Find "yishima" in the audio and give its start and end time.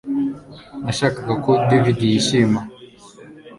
2.09-2.59